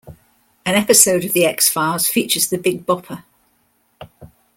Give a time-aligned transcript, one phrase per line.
[0.65, 3.23] An episode of "The X-Files" features the Big Bopper.